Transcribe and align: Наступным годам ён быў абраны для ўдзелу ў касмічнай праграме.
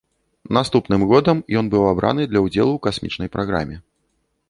Наступным 0.57 1.01
годам 1.11 1.43
ён 1.63 1.69
быў 1.75 1.83
абраны 1.93 2.27
для 2.33 2.43
ўдзелу 2.47 2.69
ў 2.75 2.79
касмічнай 2.89 3.29
праграме. 3.37 3.83